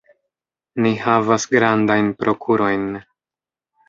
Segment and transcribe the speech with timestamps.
[0.85, 2.89] Ni havas grandajn prokurojn.